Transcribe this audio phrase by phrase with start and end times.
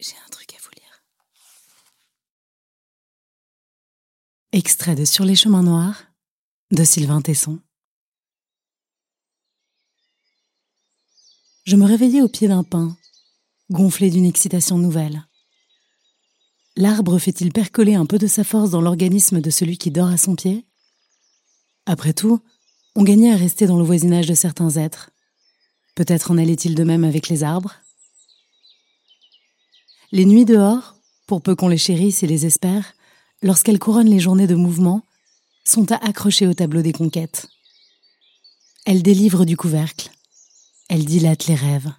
[0.00, 1.04] J'ai un truc à vous lire.
[4.52, 6.04] Extrait de Sur les chemins noirs
[6.70, 7.60] de Sylvain Tesson.
[11.66, 12.96] Je me réveillais au pied d'un pin,
[13.70, 15.28] gonflé d'une excitation nouvelle.
[16.76, 20.16] L'arbre fait-il percoler un peu de sa force dans l'organisme de celui qui dort à
[20.16, 20.64] son pied?
[21.84, 22.40] Après tout,
[22.94, 25.10] on gagnait à rester dans le voisinage de certains êtres.
[25.94, 27.74] Peut-être en allait-il de même avec les arbres?
[30.12, 30.96] Les nuits dehors,
[31.28, 32.94] pour peu qu'on les chérisse et les espère,
[33.42, 35.02] lorsqu'elles couronnent les journées de mouvement,
[35.64, 37.46] sont à accrocher au tableau des conquêtes.
[38.86, 40.10] Elles délivrent du couvercle,
[40.88, 41.92] elles dilatent les rêves.